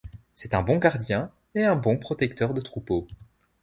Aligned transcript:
C'est 0.33 0.55
un 0.55 0.63
bon 0.63 0.79
gardien 0.79 1.29
et 1.53 1.63
un 1.63 1.75
bon 1.75 1.95
protecteur 1.95 2.55
de 2.55 2.61
troupeau. 2.61 3.05